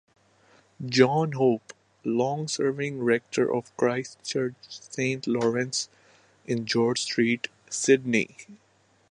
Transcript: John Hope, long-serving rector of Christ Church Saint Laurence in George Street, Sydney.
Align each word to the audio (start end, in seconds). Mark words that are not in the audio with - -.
John 0.83 1.33
Hope, 1.33 1.73
long-serving 2.03 3.03
rector 3.03 3.53
of 3.55 3.77
Christ 3.77 4.17
Church 4.23 4.55
Saint 4.67 5.27
Laurence 5.27 5.89
in 6.47 6.65
George 6.65 7.01
Street, 7.01 7.49
Sydney. 7.69 8.35